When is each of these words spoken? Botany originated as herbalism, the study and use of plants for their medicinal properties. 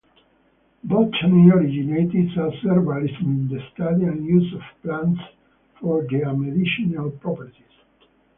Botany 0.83 1.51
originated 1.51 2.31
as 2.31 2.53
herbalism, 2.63 3.49
the 3.51 3.61
study 3.71 4.05
and 4.05 4.25
use 4.25 4.51
of 4.55 4.63
plants 4.81 5.21
for 5.79 6.07
their 6.09 6.33
medicinal 6.33 7.11
properties. 7.11 7.61